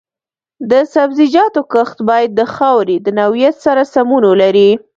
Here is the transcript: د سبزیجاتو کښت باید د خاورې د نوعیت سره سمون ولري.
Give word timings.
د 0.69 0.73
سبزیجاتو 0.93 1.61
کښت 1.73 1.97
باید 2.09 2.31
د 2.39 2.41
خاورې 2.53 2.97
د 3.05 3.07
نوعیت 3.19 3.55
سره 3.65 3.81
سمون 3.93 4.23
ولري. 4.31 4.69